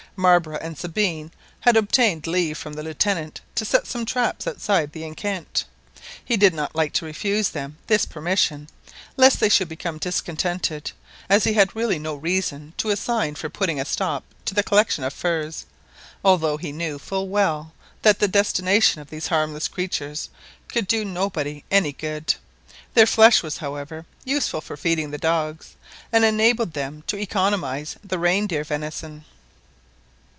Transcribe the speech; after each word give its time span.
Marbre 0.17 0.59
and 0.61 0.77
Sabine 0.77 1.31
had 1.61 1.77
obtained 1.77 2.27
leave 2.27 2.57
from 2.57 2.73
the 2.73 2.83
Lieutenant 2.83 3.39
to 3.55 3.63
set 3.63 3.87
some 3.87 4.05
traps 4.05 4.45
outside 4.45 4.91
the 4.91 5.03
enceinte. 5.05 5.63
He 6.25 6.35
did 6.35 6.53
not 6.53 6.75
like 6.75 6.91
to 6.95 7.05
refuse 7.05 7.49
them 7.51 7.77
this 7.87 8.05
permission, 8.05 8.67
lest 9.15 9.39
they 9.39 9.47
should 9.47 9.69
become 9.69 9.99
discontented, 9.99 10.91
as 11.29 11.45
he 11.45 11.53
had 11.53 11.73
really 11.75 11.97
no 11.97 12.13
reason 12.13 12.73
to 12.75 12.89
assign 12.89 13.35
for 13.35 13.49
putting 13.49 13.79
a 13.79 13.85
stop 13.85 14.25
to 14.43 14.53
the 14.53 14.61
collecting 14.63 15.05
of 15.05 15.13
furs, 15.13 15.65
although 16.25 16.57
he 16.57 16.73
knew 16.73 16.99
full 16.99 17.29
well 17.29 17.71
that 18.01 18.19
the 18.19 18.27
destination 18.27 18.99
of 18.99 19.09
these 19.09 19.27
harmless 19.27 19.69
creatures 19.69 20.29
could 20.67 20.87
do 20.87 21.05
nobody 21.05 21.63
any 21.71 21.93
good. 21.93 22.35
Their 22.95 23.07
flesh 23.07 23.41
was, 23.41 23.57
however, 23.59 24.05
useful 24.25 24.59
for 24.59 24.75
feeding 24.75 25.11
the 25.11 25.17
dogs, 25.17 25.75
and 26.11 26.25
enabled 26.25 26.73
them 26.73 27.05
to 27.07 27.17
economise 27.17 27.95
the 28.03 28.19
reindeer 28.19 28.65
venison. 28.65 29.23